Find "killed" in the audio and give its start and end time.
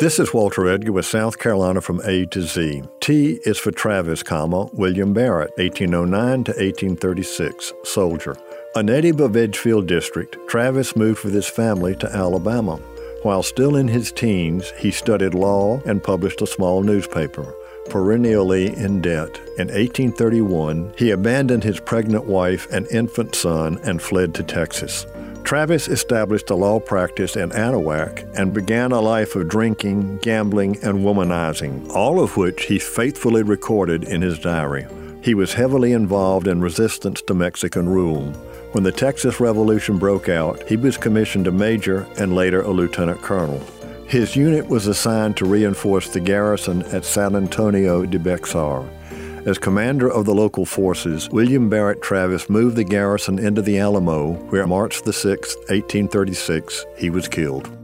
57.26-57.79